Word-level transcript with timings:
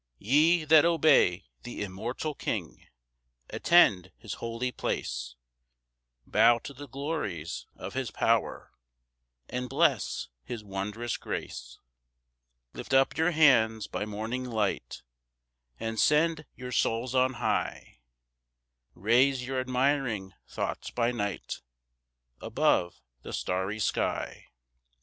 1 0.17 0.17
Ye 0.31 0.65
that 0.65 0.83
obey 0.83 1.43
th' 1.63 1.67
immortal 1.67 2.33
King, 2.33 2.87
Attend 3.51 4.11
his 4.17 4.33
holy 4.41 4.71
place, 4.71 5.35
Bow 6.25 6.57
to 6.57 6.73
the 6.73 6.87
glories 6.87 7.67
of 7.75 7.93
his 7.93 8.09
power, 8.09 8.71
And 9.47 9.69
bless 9.69 10.29
his 10.43 10.63
wondrous 10.63 11.17
grace; 11.17 11.77
2 12.73 12.79
Lift 12.79 12.93
up 12.95 13.15
your 13.15 13.29
hands 13.29 13.85
by 13.85 14.03
morning 14.05 14.43
light, 14.43 15.03
And 15.79 15.99
send 15.99 16.45
your 16.55 16.71
souls 16.71 17.13
on 17.13 17.33
high; 17.33 17.99
Raise 18.95 19.45
your 19.45 19.59
admiring 19.59 20.33
thoughts 20.47 20.89
by 20.89 21.11
night 21.11 21.61
Above 22.41 23.03
the 23.21 23.33
starry 23.33 23.77
sky. 23.77 24.47